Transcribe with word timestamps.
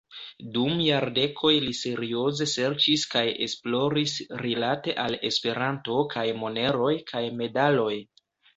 Dum 0.53 0.79
jardekoj 0.85 1.51
li 1.65 1.75
serioze 1.79 2.47
serĉis 2.53 3.03
kaj 3.13 3.23
esploris 3.47 4.17
rilate 4.47 4.97
al 5.05 5.19
Esperanto 5.31 6.01
kaj 6.17 6.27
moneroj 6.43 6.93
kaj 7.13 7.25
medaloj. 7.45 7.95